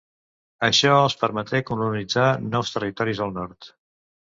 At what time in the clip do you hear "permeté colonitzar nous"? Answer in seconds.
1.25-2.77